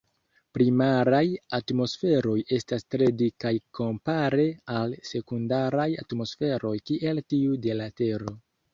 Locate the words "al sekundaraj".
4.81-5.89